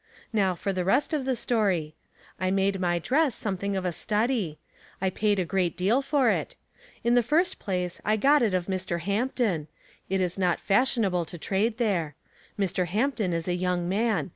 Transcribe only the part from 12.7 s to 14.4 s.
Hampton is a young man.